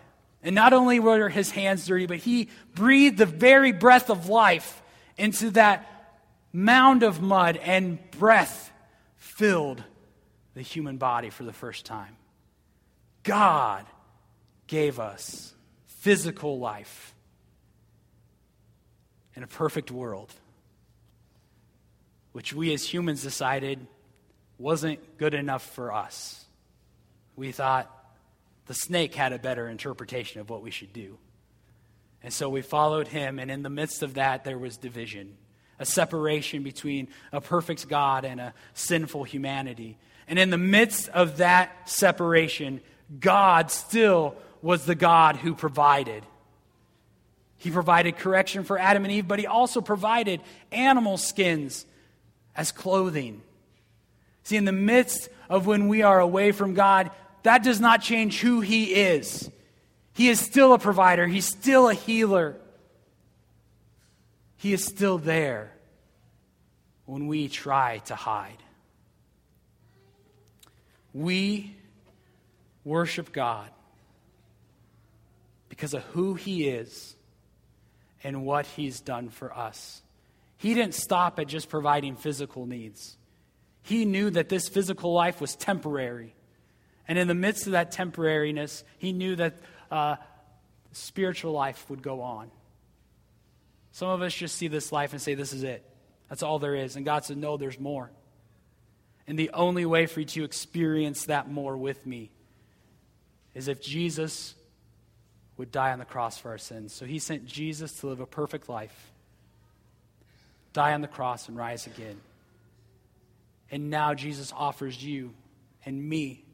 And 0.42 0.54
not 0.54 0.72
only 0.72 1.00
were 1.00 1.28
his 1.28 1.50
hands 1.50 1.86
dirty, 1.86 2.06
but 2.06 2.18
he 2.18 2.48
breathed 2.74 3.18
the 3.18 3.26
very 3.26 3.72
breath 3.72 4.10
of 4.10 4.28
life 4.28 4.82
into 5.16 5.50
that 5.50 5.90
mound 6.52 7.02
of 7.02 7.20
mud, 7.20 7.56
and 7.56 7.98
breath 8.12 8.70
filled 9.16 9.82
the 10.54 10.62
human 10.62 10.98
body 10.98 11.30
for 11.30 11.44
the 11.44 11.52
first 11.52 11.84
time. 11.84 12.16
God 13.22 13.84
gave 14.66 15.00
us 15.00 15.54
physical 16.06 16.60
life 16.60 17.16
in 19.34 19.42
a 19.42 19.46
perfect 19.48 19.90
world, 19.90 20.32
which 22.30 22.52
we 22.52 22.72
as 22.72 22.84
humans 22.84 23.24
decided 23.24 23.84
wasn't 24.56 25.00
good 25.18 25.34
enough 25.34 25.68
for 25.74 25.92
us. 25.92 26.44
We 27.34 27.50
thought 27.50 27.90
the 28.66 28.74
snake 28.74 29.16
had 29.16 29.32
a 29.32 29.38
better 29.40 29.68
interpretation 29.68 30.40
of 30.40 30.48
what 30.48 30.62
we 30.62 30.70
should 30.70 30.92
do. 30.92 31.18
And 32.22 32.32
so 32.32 32.48
we 32.48 32.62
followed 32.62 33.08
him, 33.08 33.40
and 33.40 33.50
in 33.50 33.64
the 33.64 33.68
midst 33.68 34.04
of 34.04 34.14
that, 34.14 34.44
there 34.44 34.58
was 34.58 34.76
division 34.76 35.36
a 35.80 35.84
separation 35.84 36.62
between 36.62 37.08
a 37.32 37.40
perfect 37.40 37.88
God 37.88 38.24
and 38.24 38.40
a 38.40 38.54
sinful 38.74 39.24
humanity. 39.24 39.98
And 40.28 40.38
in 40.38 40.50
the 40.50 40.56
midst 40.56 41.08
of 41.08 41.38
that 41.38 41.90
separation, 41.90 42.80
God 43.18 43.72
still 43.72 44.36
was 44.66 44.84
the 44.84 44.96
God 44.96 45.36
who 45.36 45.54
provided. 45.54 46.24
He 47.56 47.70
provided 47.70 48.18
correction 48.18 48.64
for 48.64 48.76
Adam 48.76 49.04
and 49.04 49.12
Eve, 49.12 49.28
but 49.28 49.38
he 49.38 49.46
also 49.46 49.80
provided 49.80 50.40
animal 50.72 51.18
skins 51.18 51.86
as 52.56 52.72
clothing. 52.72 53.42
See, 54.42 54.56
in 54.56 54.64
the 54.64 54.72
midst 54.72 55.28
of 55.48 55.66
when 55.66 55.86
we 55.86 56.02
are 56.02 56.18
away 56.18 56.50
from 56.50 56.74
God, 56.74 57.12
that 57.44 57.62
does 57.62 57.80
not 57.80 58.02
change 58.02 58.40
who 58.40 58.60
He 58.60 58.92
is. 58.92 59.48
He 60.14 60.30
is 60.30 60.40
still 60.40 60.72
a 60.72 60.80
provider, 60.80 61.28
He's 61.28 61.46
still 61.46 61.88
a 61.88 61.94
healer. 61.94 62.56
He 64.56 64.72
is 64.72 64.84
still 64.84 65.16
there 65.16 65.70
when 67.04 67.28
we 67.28 67.48
try 67.48 67.98
to 68.06 68.16
hide. 68.16 68.64
We 71.14 71.76
worship 72.84 73.30
God 73.30 73.70
because 75.68 75.94
of 75.94 76.02
who 76.04 76.34
He 76.34 76.68
is 76.68 77.16
and 78.22 78.44
what 78.44 78.66
He's 78.66 79.00
done 79.00 79.28
for 79.28 79.56
us. 79.56 80.02
He 80.58 80.74
didn't 80.74 80.94
stop 80.94 81.38
at 81.38 81.48
just 81.48 81.68
providing 81.68 82.16
physical 82.16 82.66
needs. 82.66 83.16
He 83.82 84.04
knew 84.04 84.30
that 84.30 84.48
this 84.48 84.68
physical 84.68 85.12
life 85.12 85.40
was 85.40 85.54
temporary. 85.54 86.34
And 87.06 87.18
in 87.18 87.28
the 87.28 87.34
midst 87.34 87.66
of 87.66 87.72
that 87.72 87.92
temporariness, 87.92 88.82
he 88.98 89.12
knew 89.12 89.36
that 89.36 89.58
uh, 89.90 90.16
spiritual 90.92 91.52
life 91.52 91.88
would 91.88 92.02
go 92.02 92.22
on. 92.22 92.50
Some 93.92 94.08
of 94.08 94.22
us 94.22 94.34
just 94.34 94.56
see 94.56 94.68
this 94.68 94.92
life 94.92 95.12
and 95.12 95.22
say, 95.22 95.34
This 95.34 95.52
is 95.52 95.62
it. 95.62 95.84
That's 96.28 96.42
all 96.42 96.58
there 96.58 96.74
is. 96.74 96.96
And 96.96 97.04
God 97.04 97.24
said, 97.24 97.36
No, 97.36 97.56
there's 97.56 97.78
more. 97.78 98.10
And 99.28 99.38
the 99.38 99.50
only 99.50 99.86
way 99.86 100.06
for 100.06 100.20
you 100.20 100.26
to 100.26 100.44
experience 100.44 101.26
that 101.26 101.50
more 101.50 101.76
with 101.76 102.04
me 102.06 102.30
is 103.54 103.68
if 103.68 103.80
Jesus 103.80 104.54
would 105.56 105.72
die 105.72 105.92
on 105.92 105.98
the 105.98 106.04
cross 106.04 106.38
for 106.38 106.50
our 106.50 106.58
sins. 106.58 106.92
So 106.92 107.06
he 107.06 107.18
sent 107.18 107.46
Jesus 107.46 107.92
to 108.00 108.08
live 108.08 108.20
a 108.20 108.26
perfect 108.26 108.68
life, 108.68 109.10
die 110.72 110.92
on 110.92 111.00
the 111.00 111.08
cross, 111.08 111.48
and 111.48 111.56
rise 111.56 111.86
again. 111.86 112.20
And 113.70 113.90
now 113.90 114.14
Jesus 114.14 114.52
offers 114.56 115.02
you 115.02 115.32
and 115.84 116.08
me 116.08 116.44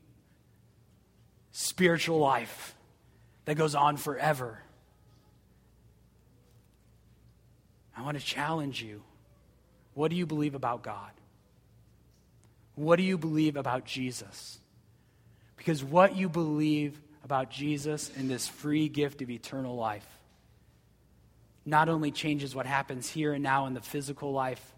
spiritual 1.50 2.18
life 2.18 2.74
that 3.44 3.56
goes 3.56 3.74
on 3.74 3.96
forever. 3.96 4.58
I 7.96 8.02
want 8.02 8.18
to 8.18 8.24
challenge 8.24 8.82
you. 8.82 9.02
What 9.94 10.10
do 10.10 10.16
you 10.16 10.26
believe 10.26 10.54
about 10.54 10.82
God? 10.82 11.10
What 12.74 12.96
do 12.96 13.02
you 13.02 13.18
believe 13.18 13.56
about 13.56 13.84
Jesus? 13.84 14.58
Because 15.56 15.84
what 15.84 16.16
you 16.16 16.28
believe 16.28 16.98
about 17.24 17.50
Jesus 17.50 18.10
and 18.16 18.28
this 18.28 18.48
free 18.48 18.88
gift 18.88 19.22
of 19.22 19.30
eternal 19.30 19.76
life 19.76 20.06
not 21.64 21.88
only 21.88 22.10
changes 22.10 22.54
what 22.54 22.66
happens 22.66 23.08
here 23.08 23.32
and 23.32 23.42
now 23.42 23.66
in 23.66 23.74
the 23.74 23.80
physical 23.80 24.32
life, 24.32 24.74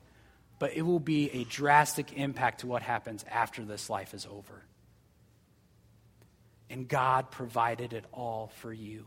but 0.59 0.77
it 0.77 0.83
will 0.83 1.01
be 1.01 1.31
a 1.31 1.45
drastic 1.45 2.13
impact 2.13 2.61
to 2.61 2.67
what 2.67 2.83
happens 2.83 3.25
after 3.31 3.65
this 3.65 3.89
life 3.89 4.15
is 4.15 4.27
over. 4.27 4.63
And 6.71 6.89
God 6.89 7.31
provided 7.31 7.93
it 7.93 8.05
all 8.13 8.53
for 8.59 8.73
you, 8.73 9.07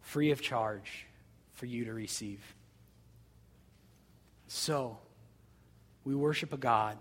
free 0.00 0.30
of 0.30 0.40
charge 0.40 1.06
for 1.54 1.66
you 1.66 1.86
to 1.86 1.92
receive. 1.92 2.40
So, 4.48 4.98
we 6.04 6.14
worship 6.14 6.52
a 6.52 6.56
God 6.56 6.98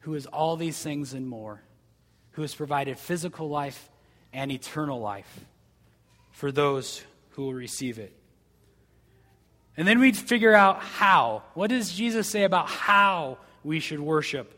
who 0.00 0.14
is 0.14 0.26
all 0.26 0.56
these 0.56 0.82
things 0.82 1.12
and 1.12 1.28
more, 1.28 1.62
who 2.32 2.42
has 2.42 2.54
provided 2.54 2.98
physical 2.98 3.48
life 3.48 3.90
and 4.32 4.52
eternal 4.52 5.00
life 5.00 5.40
for 6.30 6.52
those 6.52 7.02
who 7.30 7.42
will 7.42 7.54
receive 7.54 7.98
it. 7.98 8.14
And 9.76 9.86
then 9.86 10.00
we'd 10.00 10.16
figure 10.16 10.54
out 10.54 10.80
how. 10.80 11.42
What 11.54 11.70
does 11.70 11.92
Jesus 11.92 12.26
say 12.26 12.44
about 12.44 12.68
how 12.68 13.38
we 13.64 13.80
should 13.80 14.00
worship? 14.00 14.52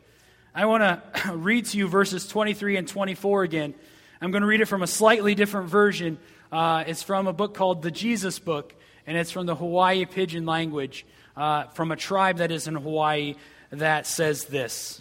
I 0.55 0.67
want 0.67 0.83
to 0.83 1.33
read 1.35 1.67
to 1.67 1.79
you 1.79 1.89
verses 1.89 2.27
23 2.27 2.77
and 2.77 2.89
24 2.89 3.43
again. 3.43 3.75
I'm 4.21 4.31
going 4.31 4.43
to 4.43 4.47
read 4.47 4.61
it 4.61 4.67
from 4.67 4.83
a 4.83 4.87
slightly 4.87 5.35
different 5.35 5.69
version. 5.69 6.19
Uh, 6.51 6.85
it's 6.87 7.03
from 7.03 7.27
a 7.27 7.33
book 7.33 7.55
called 7.55 7.83
The 7.83 7.91
Jesus 7.91 8.39
Book, 8.39 8.75
and 9.07 9.17
it's 9.17 9.31
from 9.31 9.47
the 9.47 9.55
Hawaii 9.55 10.05
Pidgin 10.05 10.45
language, 10.47 11.07
uh, 11.37 11.65
from 11.69 11.91
a 11.91 11.97
tribe 11.97 12.39
that 12.39 12.53
is 12.53 12.69
in 12.69 12.75
Hawaii 12.75 13.35
that 13.71 14.07
says 14.07 14.45
this 14.45 15.01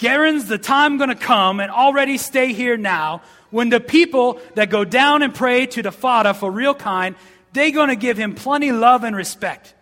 Garen's 0.00 0.46
the 0.46 0.56
time 0.56 0.96
going 0.96 1.10
to 1.10 1.14
come, 1.14 1.60
and 1.60 1.70
already 1.70 2.16
stay 2.16 2.54
here 2.54 2.78
now, 2.78 3.20
when 3.50 3.68
the 3.68 3.80
people 3.80 4.40
that 4.54 4.70
go 4.70 4.82
down 4.82 5.22
and 5.22 5.34
pray 5.34 5.66
to 5.66 5.82
the 5.82 5.92
Father 5.92 6.32
for 6.32 6.50
real 6.50 6.74
kind, 6.74 7.16
they 7.52 7.70
going 7.70 7.90
to 7.90 7.96
give 7.96 8.16
him 8.16 8.34
plenty 8.34 8.72
love 8.72 9.04
and 9.04 9.14
respect 9.14 9.74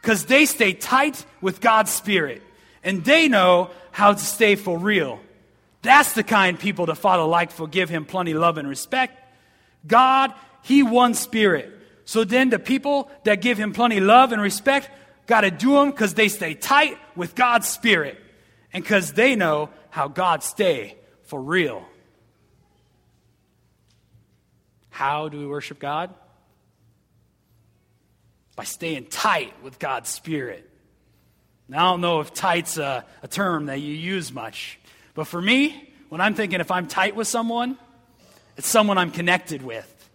because 0.00 0.24
they 0.24 0.46
stay 0.46 0.72
tight 0.72 1.26
with 1.42 1.60
God's 1.60 1.90
Spirit 1.90 2.40
and 2.82 3.04
they 3.04 3.28
know 3.28 3.70
how 3.90 4.14
to 4.14 4.18
stay 4.18 4.54
for 4.54 4.78
real. 4.78 5.20
That's 5.82 6.14
the 6.14 6.22
kind 6.22 6.58
people 6.58 6.86
the 6.86 6.94
Father 6.94 7.24
like 7.24 7.50
for 7.50 7.68
give 7.68 7.90
him 7.90 8.06
plenty 8.06 8.32
love 8.32 8.56
and 8.56 8.66
respect. 8.66 9.20
God, 9.86 10.32
he 10.62 10.82
one 10.82 11.12
spirit. 11.12 11.70
So 12.06 12.24
then 12.24 12.48
the 12.48 12.58
people 12.58 13.10
that 13.24 13.42
give 13.42 13.58
him 13.58 13.74
plenty 13.74 14.00
love 14.00 14.32
and 14.32 14.40
respect 14.40 14.88
got 15.26 15.42
to 15.42 15.50
do 15.50 15.72
them 15.72 15.90
because 15.90 16.14
they 16.14 16.28
stay 16.28 16.54
tight 16.54 16.96
with 17.14 17.34
God's 17.34 17.68
spirit 17.68 18.18
and 18.72 18.82
because 18.82 19.12
they 19.12 19.36
know 19.36 19.70
how 19.90 20.08
God 20.08 20.42
stay 20.42 20.96
for 21.24 21.40
real. 21.40 21.84
How 24.90 25.28
do 25.28 25.38
we 25.38 25.46
worship 25.46 25.78
God? 25.78 26.12
By 28.56 28.64
staying 28.64 29.06
tight 29.06 29.54
with 29.62 29.78
God's 29.78 30.10
spirit. 30.10 30.68
Now, 31.68 31.78
I 31.78 31.90
don't 31.92 32.00
know 32.00 32.20
if 32.20 32.34
tight's 32.34 32.78
a, 32.78 33.04
a 33.22 33.28
term 33.28 33.66
that 33.66 33.80
you 33.80 33.94
use 33.94 34.32
much, 34.32 34.78
but 35.14 35.26
for 35.26 35.40
me, 35.40 35.92
when 36.08 36.20
I'm 36.20 36.34
thinking 36.34 36.60
if 36.60 36.70
I'm 36.70 36.88
tight 36.88 37.14
with 37.14 37.28
someone, 37.28 37.78
it's 38.56 38.66
someone 38.68 38.98
I'm 38.98 39.12
connected 39.12 39.62
with. 39.62 40.10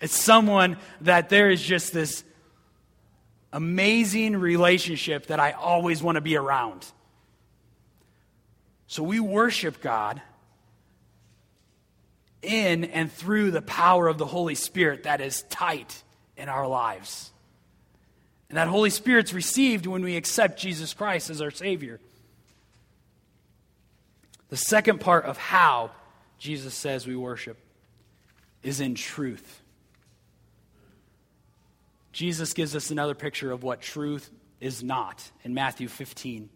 It's 0.00 0.14
someone 0.16 0.78
that 1.02 1.28
there 1.28 1.50
is 1.50 1.62
just 1.62 1.92
this 1.92 2.24
amazing 3.52 4.36
relationship 4.36 5.26
that 5.26 5.38
I 5.38 5.52
always 5.52 6.02
want 6.02 6.16
to 6.16 6.20
be 6.20 6.36
around. 6.36 6.84
So 8.86 9.02
we 9.02 9.20
worship 9.20 9.80
God 9.80 10.20
in 12.42 12.84
and 12.84 13.10
through 13.10 13.50
the 13.50 13.62
power 13.62 14.06
of 14.08 14.18
the 14.18 14.26
Holy 14.26 14.54
Spirit 14.54 15.02
that 15.04 15.20
is 15.20 15.42
tight 15.50 16.02
in 16.36 16.48
our 16.48 16.66
lives. 16.66 17.32
And 18.48 18.56
that 18.56 18.68
Holy 18.68 18.90
Spirit's 18.90 19.32
received 19.32 19.86
when 19.86 20.02
we 20.02 20.16
accept 20.16 20.60
Jesus 20.60 20.94
Christ 20.94 21.30
as 21.30 21.40
our 21.40 21.50
Savior. 21.50 22.00
The 24.48 24.56
second 24.56 25.00
part 25.00 25.24
of 25.24 25.36
how 25.36 25.90
Jesus 26.38 26.74
says 26.74 27.06
we 27.06 27.16
worship 27.16 27.58
is 28.62 28.80
in 28.80 28.94
truth. 28.94 29.62
Jesus 32.12 32.52
gives 32.52 32.76
us 32.76 32.90
another 32.90 33.14
picture 33.14 33.50
of 33.50 33.62
what 33.62 33.80
truth 33.80 34.30
is 34.60 34.82
not 34.82 35.28
in 35.42 35.52
Matthew 35.52 35.88
15. 35.88 36.48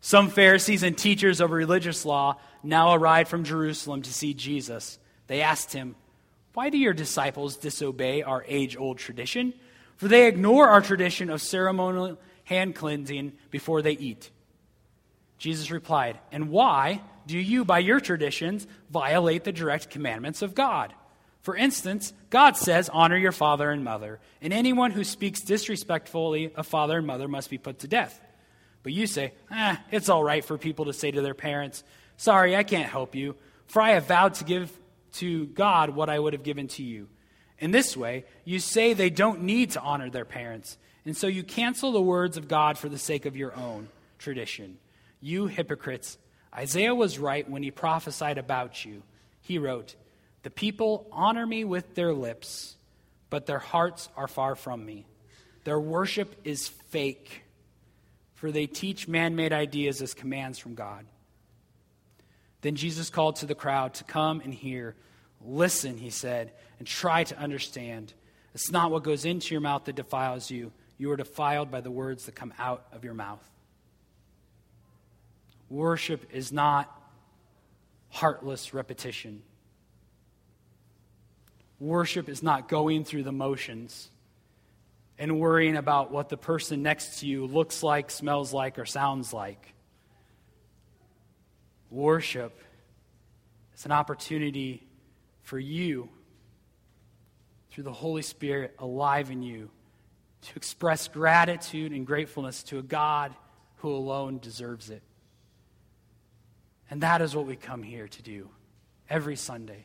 Some 0.00 0.28
Pharisees 0.28 0.82
and 0.82 0.96
teachers 0.96 1.40
of 1.40 1.50
religious 1.50 2.04
law 2.04 2.38
now 2.62 2.94
arrived 2.94 3.28
from 3.28 3.44
Jerusalem 3.44 4.02
to 4.02 4.12
see 4.12 4.34
Jesus. 4.34 4.98
They 5.26 5.42
asked 5.42 5.72
him, 5.72 5.96
Why 6.54 6.70
do 6.70 6.78
your 6.78 6.92
disciples 6.92 7.56
disobey 7.56 8.22
our 8.22 8.44
age 8.46 8.76
old 8.76 8.98
tradition? 8.98 9.54
For 9.96 10.06
they 10.08 10.28
ignore 10.28 10.68
our 10.68 10.80
tradition 10.80 11.30
of 11.30 11.42
ceremonial 11.42 12.18
hand 12.44 12.76
cleansing 12.76 13.32
before 13.50 13.82
they 13.82 13.92
eat. 13.92 14.30
Jesus 15.38 15.70
replied, 15.70 16.18
And 16.30 16.50
why 16.50 17.02
do 17.26 17.38
you, 17.38 17.64
by 17.64 17.80
your 17.80 18.00
traditions, 18.00 18.66
violate 18.90 19.44
the 19.44 19.52
direct 19.52 19.90
commandments 19.90 20.42
of 20.42 20.54
God? 20.54 20.94
For 21.42 21.56
instance, 21.56 22.12
God 22.30 22.56
says, 22.56 22.88
Honor 22.88 23.16
your 23.16 23.32
father 23.32 23.70
and 23.70 23.84
mother, 23.84 24.20
and 24.40 24.52
anyone 24.52 24.90
who 24.90 25.04
speaks 25.04 25.40
disrespectfully 25.40 26.52
of 26.54 26.66
father 26.66 26.98
and 26.98 27.06
mother 27.06 27.28
must 27.28 27.50
be 27.50 27.58
put 27.58 27.80
to 27.80 27.88
death. 27.88 28.20
But 28.88 28.94
you 28.94 29.06
say, 29.06 29.34
Eh, 29.50 29.76
it's 29.90 30.08
all 30.08 30.24
right 30.24 30.42
for 30.42 30.56
people 30.56 30.86
to 30.86 30.94
say 30.94 31.10
to 31.10 31.20
their 31.20 31.34
parents, 31.34 31.84
Sorry, 32.16 32.56
I 32.56 32.62
can't 32.62 32.88
help 32.88 33.14
you, 33.14 33.34
for 33.66 33.82
I 33.82 33.90
have 33.90 34.06
vowed 34.06 34.32
to 34.36 34.44
give 34.44 34.72
to 35.16 35.44
God 35.48 35.90
what 35.90 36.08
I 36.08 36.18
would 36.18 36.32
have 36.32 36.42
given 36.42 36.68
to 36.68 36.82
you. 36.82 37.08
In 37.58 37.70
this 37.70 37.98
way, 37.98 38.24
you 38.46 38.58
say 38.58 38.94
they 38.94 39.10
don't 39.10 39.42
need 39.42 39.72
to 39.72 39.82
honor 39.82 40.08
their 40.08 40.24
parents, 40.24 40.78
and 41.04 41.14
so 41.14 41.26
you 41.26 41.42
cancel 41.42 41.92
the 41.92 42.00
words 42.00 42.38
of 42.38 42.48
God 42.48 42.78
for 42.78 42.88
the 42.88 42.96
sake 42.96 43.26
of 43.26 43.36
your 43.36 43.54
own 43.54 43.90
tradition. 44.18 44.78
You 45.20 45.48
hypocrites, 45.48 46.16
Isaiah 46.56 46.94
was 46.94 47.18
right 47.18 47.46
when 47.46 47.62
he 47.62 47.70
prophesied 47.70 48.38
about 48.38 48.86
you. 48.86 49.02
He 49.42 49.58
wrote, 49.58 49.96
The 50.44 50.50
people 50.50 51.06
honor 51.12 51.46
me 51.46 51.62
with 51.62 51.94
their 51.94 52.14
lips, 52.14 52.78
but 53.28 53.44
their 53.44 53.58
hearts 53.58 54.08
are 54.16 54.28
far 54.28 54.54
from 54.54 54.86
me. 54.86 55.04
Their 55.64 55.78
worship 55.78 56.34
is 56.42 56.68
fake, 56.68 57.42
for 58.38 58.52
they 58.52 58.68
teach 58.68 59.08
man 59.08 59.34
made 59.34 59.52
ideas 59.52 60.00
as 60.00 60.14
commands 60.14 60.60
from 60.60 60.76
God. 60.76 61.04
Then 62.60 62.76
Jesus 62.76 63.10
called 63.10 63.36
to 63.36 63.46
the 63.46 63.54
crowd 63.56 63.94
to 63.94 64.04
come 64.04 64.40
and 64.40 64.54
hear. 64.54 64.94
Listen, 65.44 65.98
he 65.98 66.10
said, 66.10 66.52
and 66.78 66.86
try 66.86 67.24
to 67.24 67.36
understand. 67.36 68.14
It's 68.54 68.70
not 68.70 68.92
what 68.92 69.02
goes 69.02 69.24
into 69.24 69.54
your 69.54 69.60
mouth 69.60 69.86
that 69.86 69.96
defiles 69.96 70.52
you. 70.52 70.70
You 70.98 71.10
are 71.10 71.16
defiled 71.16 71.72
by 71.72 71.80
the 71.80 71.90
words 71.90 72.26
that 72.26 72.36
come 72.36 72.54
out 72.60 72.86
of 72.92 73.02
your 73.02 73.14
mouth. 73.14 73.42
Worship 75.68 76.24
is 76.32 76.52
not 76.52 76.88
heartless 78.08 78.72
repetition. 78.72 79.42
Worship 81.80 82.28
is 82.28 82.40
not 82.40 82.68
going 82.68 83.02
through 83.02 83.24
the 83.24 83.32
motions 83.32 84.10
and 85.18 85.40
worrying 85.40 85.76
about 85.76 86.12
what 86.12 86.28
the 86.28 86.36
person 86.36 86.82
next 86.82 87.20
to 87.20 87.26
you 87.26 87.46
looks 87.46 87.82
like, 87.82 88.10
smells 88.10 88.52
like, 88.52 88.78
or 88.78 88.86
sounds 88.86 89.32
like. 89.32 89.74
Worship 91.90 92.56
is 93.74 93.84
an 93.84 93.92
opportunity 93.92 94.86
for 95.42 95.58
you, 95.58 96.08
through 97.70 97.84
the 97.84 97.92
Holy 97.92 98.22
Spirit 98.22 98.74
alive 98.78 99.30
in 99.30 99.42
you, 99.42 99.70
to 100.42 100.52
express 100.56 101.08
gratitude 101.08 101.92
and 101.92 102.06
gratefulness 102.06 102.62
to 102.64 102.78
a 102.78 102.82
God 102.82 103.34
who 103.76 103.90
alone 103.90 104.38
deserves 104.38 104.90
it. 104.90 105.02
And 106.90 107.00
that 107.02 107.20
is 107.22 107.34
what 107.34 107.46
we 107.46 107.56
come 107.56 107.82
here 107.82 108.08
to 108.08 108.22
do 108.22 108.50
every 109.10 109.36
Sunday. 109.36 109.84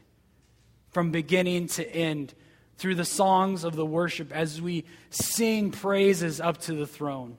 From 0.92 1.12
beginning 1.12 1.68
to 1.68 1.88
end, 1.90 2.34
through 2.77 2.96
the 2.96 3.06
songs 3.06 3.63
of 3.63 3.75
the 3.75 3.86
worship, 3.86 4.32
as 4.32 4.62
we 4.62 4.86
sing 5.10 5.71
praises 5.71 6.41
up 6.41 6.58
to 6.62 6.74
the 6.74 6.88
throne. 6.88 7.38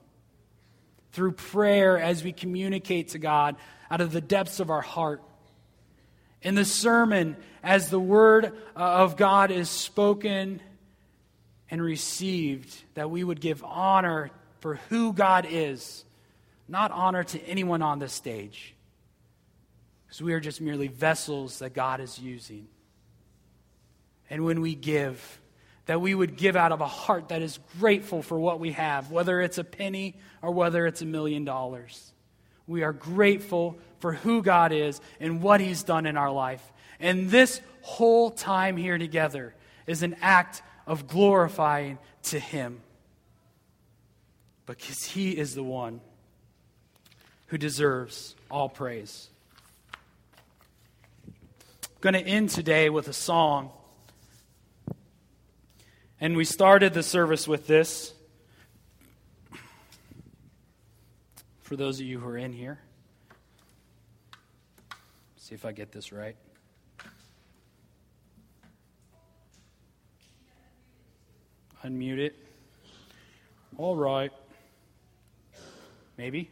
Through 1.11 1.33
prayer, 1.33 1.97
as 1.99 2.23
we 2.23 2.33
communicate 2.33 3.09
to 3.09 3.19
God 3.19 3.55
out 3.89 4.01
of 4.01 4.11
the 4.11 4.21
depths 4.21 4.59
of 4.59 4.69
our 4.69 4.81
heart. 4.81 5.21
In 6.41 6.55
the 6.55 6.65
sermon, 6.65 7.37
as 7.63 7.89
the 7.89 7.99
word 7.99 8.45
uh, 8.45 8.79
of 8.79 9.17
God 9.17 9.51
is 9.51 9.69
spoken 9.69 10.61
and 11.69 11.81
received, 11.81 12.75
that 12.93 13.09
we 13.09 13.23
would 13.23 13.41
give 13.41 13.63
honor 13.63 14.31
for 14.59 14.75
who 14.89 15.13
God 15.13 15.47
is, 15.49 16.05
not 16.67 16.91
honor 16.91 17.23
to 17.23 17.41
anyone 17.47 17.81
on 17.81 17.99
this 17.99 18.13
stage 18.13 18.75
because 20.15 20.23
we 20.23 20.33
are 20.33 20.39
just 20.39 20.61
merely 20.61 20.87
vessels 20.87 21.59
that 21.59 21.73
God 21.73 21.99
is 21.99 22.17
using. 22.17 22.67
And 24.29 24.43
when 24.43 24.61
we 24.61 24.75
give, 24.75 25.39
that 25.85 26.01
we 26.01 26.15
would 26.15 26.35
give 26.35 26.55
out 26.55 26.71
of 26.71 26.81
a 26.81 26.87
heart 26.87 27.29
that 27.29 27.41
is 27.41 27.59
grateful 27.79 28.21
for 28.21 28.39
what 28.39 28.59
we 28.59 28.71
have, 28.71 29.11
whether 29.11 29.41
it's 29.41 29.57
a 29.57 29.63
penny 29.63 30.15
or 30.41 30.51
whether 30.51 30.85
it's 30.87 31.01
a 31.01 31.05
million 31.05 31.45
dollars. 31.45 32.11
We 32.67 32.83
are 32.83 32.93
grateful 32.93 33.77
for 33.99 34.13
who 34.13 34.41
God 34.41 34.71
is 34.71 34.99
and 35.19 35.41
what 35.41 35.61
He's 35.61 35.83
done 35.83 36.05
in 36.05 36.17
our 36.17 36.31
life. 36.31 36.63
And 36.99 37.29
this 37.29 37.61
whole 37.81 38.31
time 38.31 38.77
here 38.77 38.97
together 38.97 39.53
is 39.85 40.01
an 40.01 40.15
act 40.21 40.63
of 40.87 41.07
glorifying 41.07 41.99
to 42.23 42.39
Him. 42.39 42.81
Because 44.65 45.03
He 45.03 45.31
is 45.31 45.53
the 45.53 45.63
one 45.63 46.01
who 47.47 47.57
deserves 47.59 48.35
all 48.49 48.69
praise 48.69 49.29
I'm 51.27 52.13
going 52.13 52.23
to 52.23 52.29
end 52.29 52.49
today 52.49 52.89
with 52.89 53.07
a 53.07 53.13
song. 53.13 53.71
And 56.19 56.37
we 56.37 56.45
started 56.45 56.93
the 56.93 57.03
service 57.03 57.47
with 57.47 57.67
this. 57.67 58.13
For 61.61 61.75
those 61.75 61.99
of 61.99 62.05
you 62.05 62.19
who 62.19 62.27
are 62.27 62.37
in 62.37 62.53
here, 62.53 62.79
see 65.35 65.55
if 65.55 65.65
I 65.65 65.71
get 65.71 65.91
this 65.91 66.11
right. 66.11 66.35
Unmute 71.83 72.19
it. 72.19 72.35
All 73.77 73.95
right. 73.95 74.31
Maybe. 76.17 76.49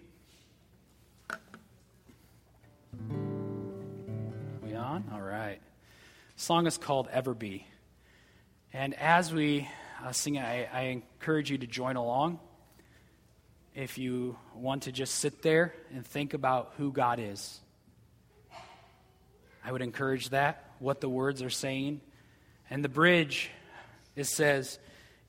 We 4.61 4.75
on? 4.75 5.05
All 5.13 5.21
right. 5.21 5.59
Song 6.35 6.67
is 6.67 6.77
called 6.77 7.07
Ever 7.11 7.33
Be. 7.33 7.65
And 8.75 8.95
as 8.95 9.31
we 9.31 9.69
uh, 10.03 10.11
sing 10.11 10.39
I, 10.39 10.67
I 10.73 10.81
encourage 10.85 11.51
you 11.51 11.59
to 11.59 11.67
join 11.67 11.95
along. 11.95 12.39
If 13.75 13.99
you 13.99 14.35
want 14.55 14.83
to 14.83 14.91
just 14.91 15.15
sit 15.15 15.43
there 15.43 15.75
and 15.93 16.05
think 16.05 16.33
about 16.33 16.73
who 16.77 16.91
God 16.91 17.19
is, 17.19 17.59
I 19.63 19.71
would 19.71 19.83
encourage 19.83 20.29
that, 20.29 20.71
what 20.79 21.01
the 21.01 21.09
words 21.09 21.43
are 21.43 21.51
saying. 21.51 22.01
And 22.69 22.83
the 22.83 22.89
bridge, 22.89 23.51
it 24.15 24.25
says, 24.25 24.79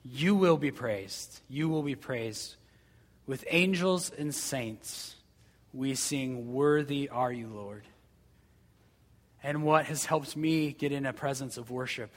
You 0.03 0.35
will 0.35 0.57
be 0.57 0.71
praised. 0.71 1.41
You 1.49 1.69
will 1.69 1.83
be 1.83 1.95
praised. 1.95 2.57
With 3.27 3.45
angels 3.51 4.11
and 4.11 4.35
saints, 4.35 5.17
we 5.75 5.95
sing, 5.95 6.53
Worthy 6.55 7.11
are 7.11 7.33
you, 7.33 7.49
Lord 7.49 7.85
and 9.45 9.63
what 9.63 9.85
has 9.85 10.07
helped 10.07 10.35
me 10.37 10.73
get 10.73 10.91
in 10.91 11.05
a 11.05 11.13
presence 11.13 11.59
of 11.59 11.71
worship 11.71 12.11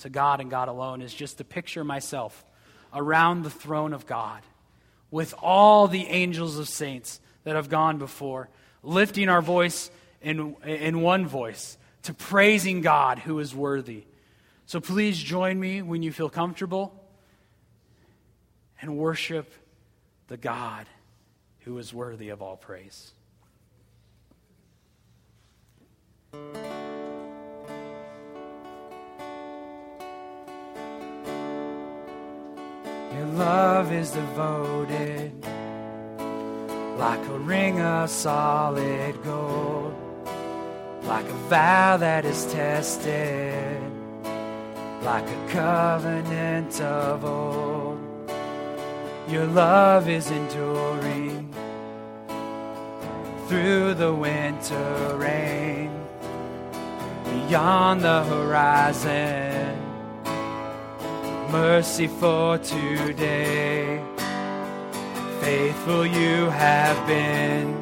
to 0.00 0.10
God 0.10 0.40
and 0.40 0.50
God 0.50 0.68
alone 0.68 1.02
is 1.02 1.14
just 1.14 1.38
to 1.38 1.44
picture 1.44 1.84
myself 1.84 2.44
around 2.92 3.42
the 3.42 3.50
throne 3.50 3.92
of 3.92 4.06
God 4.06 4.42
with 5.10 5.34
all 5.42 5.88
the 5.88 6.06
angels 6.06 6.58
of 6.58 6.68
saints 6.68 7.20
that 7.44 7.56
have 7.56 7.68
gone 7.68 7.98
before, 7.98 8.48
lifting 8.82 9.28
our 9.28 9.42
voice 9.42 9.90
in, 10.22 10.56
in 10.64 11.00
one 11.00 11.26
voice 11.26 11.76
to 12.02 12.14
praising 12.14 12.80
God 12.80 13.18
who 13.18 13.38
is 13.38 13.54
worthy. 13.54 14.04
So 14.66 14.80
please 14.80 15.18
join 15.18 15.58
me 15.58 15.82
when 15.82 16.02
you 16.02 16.12
feel 16.12 16.30
comfortable 16.30 16.94
and 18.80 18.96
worship 18.96 19.52
the 20.28 20.36
God 20.36 20.86
who 21.60 21.76
is 21.78 21.92
worthy 21.92 22.28
of 22.28 22.40
all 22.40 22.56
praise. 22.56 23.12
Your 33.20 33.28
love 33.32 33.92
is 33.92 34.12
devoted 34.12 35.30
like 36.96 37.20
a 37.28 37.38
ring 37.40 37.78
of 37.78 38.08
solid 38.08 39.22
gold, 39.22 39.94
like 41.02 41.26
a 41.26 41.40
vow 41.50 41.98
that 41.98 42.24
is 42.24 42.50
tested, 42.50 43.78
like 45.02 45.28
a 45.28 45.48
covenant 45.50 46.80
of 46.80 47.22
old. 47.22 48.00
Your 49.28 49.44
love 49.44 50.08
is 50.08 50.30
enduring 50.30 51.54
through 53.48 53.92
the 53.92 54.14
winter 54.14 55.14
rain 55.18 55.90
beyond 57.24 58.00
the 58.00 58.24
horizon. 58.24 59.49
Mercy 61.50 62.06
for 62.06 62.58
today. 62.58 64.00
Faithful 65.40 66.06
you 66.06 66.48
have 66.50 67.06
been, 67.08 67.74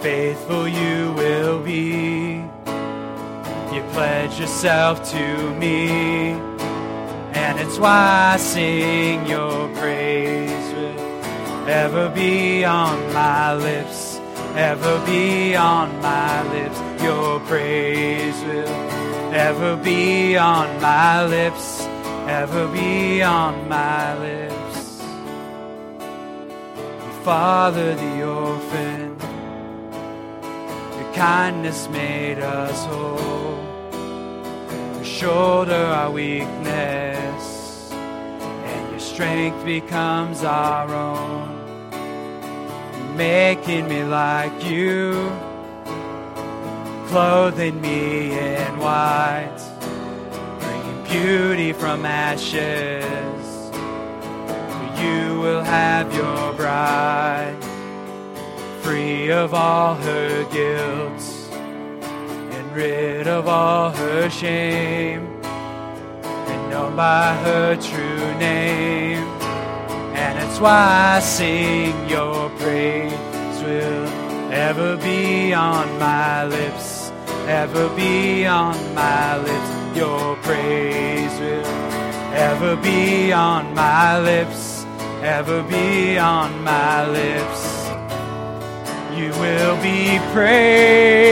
faithful 0.00 0.66
you 0.66 1.12
will 1.12 1.62
be. 1.62 2.42
You 3.74 3.82
pledge 3.92 4.40
yourself 4.40 5.06
to 5.10 5.54
me, 5.56 6.30
and 7.34 7.60
it's 7.60 7.78
why 7.78 8.32
I 8.34 8.36
sing 8.38 9.26
your 9.26 9.68
praise 9.74 10.72
will 10.74 11.68
ever 11.68 12.08
be 12.08 12.64
on 12.64 13.12
my 13.12 13.54
lips, 13.54 14.18
ever 14.56 15.04
be 15.04 15.56
on 15.56 16.00
my 16.00 16.42
lips. 16.54 16.80
Your 17.02 17.40
praise 17.40 18.40
will 18.44 18.68
ever 19.34 19.76
be 19.76 20.38
on 20.38 20.80
my 20.80 21.26
lips, 21.26 21.86
ever 22.28 22.68
be 22.68 23.22
on 23.22 23.68
my 23.68 24.18
lips. 24.18 25.02
You 27.04 27.12
father 27.22 27.94
the 27.94 28.26
orphan, 28.26 29.16
your 30.98 31.12
kindness 31.14 31.88
made 31.88 32.38
us 32.38 32.84
whole. 32.86 33.58
You 34.98 35.04
shoulder 35.04 35.74
our 35.74 36.10
weakness, 36.10 37.92
and 37.92 38.90
your 38.90 39.00
strength 39.00 39.64
becomes 39.64 40.42
our 40.44 40.88
own. 40.88 41.50
You're 42.96 43.16
making 43.16 43.88
me 43.88 44.02
like 44.04 44.64
you 44.64 45.30
clothing 47.14 47.80
me 47.80 48.32
in 48.32 48.78
white, 48.78 49.60
beauty 51.14 51.72
from 51.72 52.04
ashes. 52.04 53.46
You 55.00 55.38
will 55.38 55.62
have 55.62 56.12
your 56.12 56.52
bride, 56.54 57.56
free 58.82 59.30
of 59.30 59.54
all 59.54 59.94
her 59.94 60.44
guilt 60.50 61.22
and 62.56 62.66
rid 62.74 63.28
of 63.28 63.46
all 63.46 63.90
her 63.90 64.28
shame, 64.28 65.22
and 66.50 66.70
known 66.70 66.96
by 66.96 67.36
her 67.44 67.76
true 67.76 68.28
name. 68.38 69.24
And 70.22 70.34
it's 70.42 70.58
why 70.58 71.14
I 71.16 71.20
sing 71.20 72.08
your 72.08 72.50
praise 72.58 73.56
will 73.62 74.06
ever 74.52 74.96
be 74.96 75.54
on 75.54 75.86
my 76.00 76.44
lips, 76.46 77.12
ever 77.46 77.88
be 77.90 78.46
on 78.46 78.74
my 78.96 79.38
lips. 79.38 79.73
Your 79.94 80.36
praise 80.36 81.38
will 81.38 81.64
ever 82.34 82.74
be 82.76 83.32
on 83.32 83.74
my 83.74 84.18
lips, 84.18 84.84
ever 85.22 85.62
be 85.62 86.18
on 86.18 86.64
my 86.64 87.06
lips. 87.06 87.86
You 89.16 89.30
will 89.40 89.76
be 89.80 90.18
praised, 90.32 91.28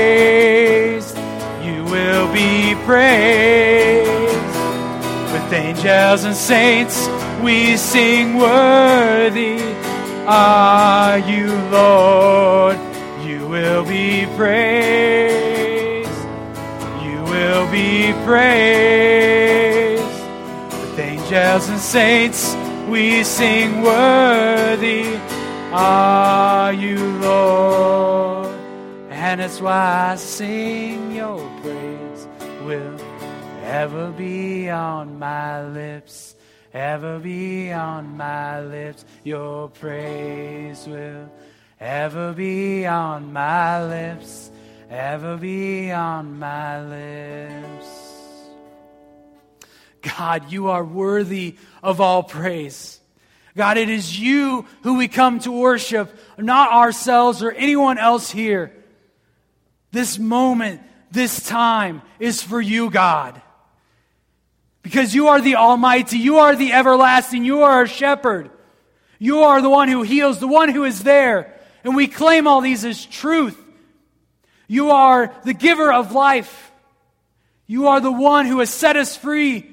you 1.65 1.85
will 1.85 2.33
be 2.33 2.77
praised. 2.85 4.13
With 5.33 5.53
angels 5.53 6.23
and 6.25 6.37
saints, 6.37 7.09
we 7.43 7.77
sing 7.77 8.37
worthy 8.39 9.61
are 10.27 11.19
you, 11.19 11.53
Lord. 11.71 12.79
You 13.25 13.47
will 13.49 13.85
be 13.85 14.27
praised. 14.37 15.22
Be 17.73 18.13
praised. 18.27 20.03
With 20.03 20.99
angels 20.99 21.69
and 21.71 21.81
saints, 21.81 22.55
we 22.87 23.25
sing 23.25 23.81
worthy 23.81 25.19
are 25.73 26.71
you, 26.75 26.99
Lord. 27.21 28.49
And 29.09 29.41
it's 29.41 29.59
why 29.63 30.11
I 30.13 30.17
sing 30.17 31.17
your 31.17 31.39
praise 31.63 32.29
will 32.67 33.01
ever 33.65 34.11
be 34.11 34.69
on 34.69 35.19
my 35.19 35.67
lips, 35.67 36.37
ever 36.75 37.19
be 37.19 37.73
on 37.73 38.19
my 38.19 38.61
lips. 38.61 39.07
Your 39.25 39.71
praise 39.71 40.87
will 40.87 41.33
ever 41.81 42.35
be 42.35 42.85
on 42.85 43.33
my 43.33 43.83
lips, 43.83 44.51
ever 44.93 45.39
be 45.39 45.91
on 45.91 46.39
my 46.39 46.83
lips. 46.85 47.87
God, 50.03 50.53
you 50.53 50.69
are 50.69 50.85
worthy 50.85 51.57
of 51.83 52.01
all 52.01 52.23
praise. 52.23 53.01
God, 53.57 53.79
it 53.79 53.89
is 53.89 54.19
you 54.19 54.67
who 54.83 54.99
we 54.99 55.09
come 55.09 55.39
to 55.41 55.53
worship, 55.53 56.15
not 56.37 56.73
ourselves 56.73 57.43
or 57.43 57.51
anyone 57.53 57.99
else 57.99 58.31
here. 58.31 58.73
This 59.93 60.19
moment, 60.19 60.83
this 61.11 61.47
time 61.47 62.03
is 62.19 62.43
for 62.43 62.61
you, 62.61 62.91
God. 62.91 63.41
Because 64.83 65.15
you 65.15 65.29
are 65.29 65.41
the 65.41 65.57
Almighty, 65.57 66.19
you 66.19 66.39
are 66.39 66.57
the 66.57 66.73
everlasting, 66.73 67.45
you 67.45 67.63
are 67.63 67.71
our 67.71 67.87
shepherd. 67.87 68.51
You 69.19 69.45
are 69.45 69.63
the 69.63 69.71
one 69.71 69.89
who 69.89 70.03
heals, 70.03 70.41
the 70.41 70.49
one 70.49 70.69
who 70.69 70.85
is 70.85 71.03
there. 71.03 71.55
And 71.85 71.95
we 71.95 72.09
claim 72.09 72.49
all 72.49 72.61
these 72.61 72.85
as 72.85 73.07
truth. 73.07 73.62
You 74.73 74.93
are 74.93 75.31
the 75.45 75.53
giver 75.53 75.93
of 75.93 76.13
life. 76.13 76.73
You 77.67 77.89
are 77.89 78.01
the 78.01 78.11
one 78.11 78.47
who 78.47 78.61
has 78.61 78.71
set 78.71 78.97
us 78.97 79.15
free 79.15 79.71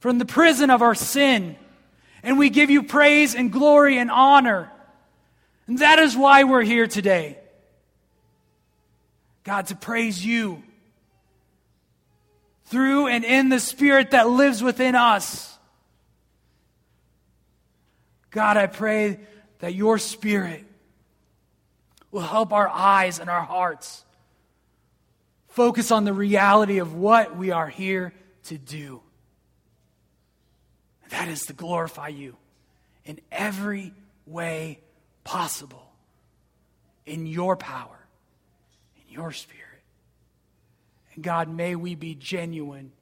from 0.00 0.18
the 0.18 0.26
prison 0.26 0.68
of 0.68 0.82
our 0.82 0.94
sin. 0.94 1.56
And 2.22 2.38
we 2.38 2.50
give 2.50 2.68
you 2.68 2.82
praise 2.82 3.34
and 3.34 3.50
glory 3.50 3.96
and 3.96 4.10
honor. 4.10 4.70
And 5.66 5.78
that 5.78 5.98
is 5.98 6.14
why 6.14 6.44
we're 6.44 6.60
here 6.60 6.86
today. 6.86 7.38
God, 9.44 9.68
to 9.68 9.74
praise 9.74 10.22
you 10.22 10.62
through 12.66 13.06
and 13.06 13.24
in 13.24 13.48
the 13.48 13.60
Spirit 13.60 14.10
that 14.10 14.28
lives 14.28 14.62
within 14.62 14.94
us. 14.94 15.56
God, 18.30 18.58
I 18.58 18.66
pray 18.66 19.20
that 19.60 19.74
your 19.74 19.96
Spirit 19.96 20.65
will 22.16 22.22
help 22.22 22.50
our 22.50 22.66
eyes 22.66 23.18
and 23.18 23.28
our 23.28 23.42
hearts 23.42 24.02
focus 25.48 25.90
on 25.90 26.06
the 26.06 26.14
reality 26.14 26.78
of 26.78 26.94
what 26.94 27.36
we 27.36 27.50
are 27.50 27.68
here 27.68 28.14
to 28.44 28.56
do. 28.56 29.02
That 31.10 31.28
is 31.28 31.42
to 31.42 31.52
glorify 31.52 32.08
you 32.08 32.34
in 33.04 33.20
every 33.30 33.92
way 34.26 34.80
possible, 35.24 35.92
in 37.04 37.26
your 37.26 37.54
power, 37.54 37.98
in 38.96 39.12
your 39.12 39.30
spirit. 39.30 39.82
And 41.14 41.22
God, 41.22 41.50
may 41.50 41.76
we 41.76 41.94
be 41.94 42.14
genuine 42.14 42.92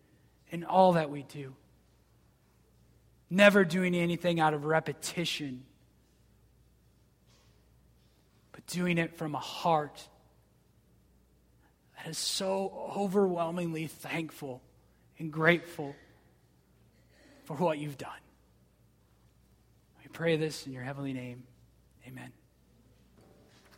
in 0.50 0.64
all 0.64 0.94
that 0.94 1.08
we 1.08 1.22
do, 1.22 1.54
never 3.30 3.64
doing 3.64 3.94
anything 3.94 4.40
out 4.40 4.54
of 4.54 4.64
repetition, 4.64 5.62
but 8.66 8.72
doing 8.72 8.98
it 8.98 9.16
from 9.16 9.34
a 9.34 9.40
heart 9.40 10.06
that 11.96 12.10
is 12.10 12.18
so 12.18 12.90
overwhelmingly 12.96 13.86
thankful 13.86 14.62
and 15.18 15.32
grateful 15.32 15.94
for 17.44 17.56
what 17.56 17.78
you've 17.78 17.98
done. 17.98 18.10
We 20.02 20.08
pray 20.12 20.36
this 20.36 20.66
in 20.66 20.72
your 20.72 20.82
heavenly 20.82 21.12
name. 21.12 21.44
Amen. 22.06 22.32